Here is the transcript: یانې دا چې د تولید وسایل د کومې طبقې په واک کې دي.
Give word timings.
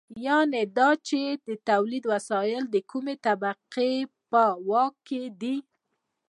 یانې 0.25 0.63
دا 0.77 0.89
چې 1.07 1.19
د 1.47 1.49
تولید 1.69 2.03
وسایل 2.13 2.63
د 2.69 2.75
کومې 2.91 3.15
طبقې 3.25 3.93
په 4.31 4.43
واک 4.67 4.93
کې 5.07 5.23
دي. 5.41 5.57